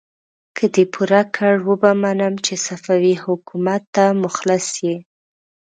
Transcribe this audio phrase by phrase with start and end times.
[0.57, 4.97] که دې پوره کړ، وبه منم چې صفوي حکومت ته مخلص يې!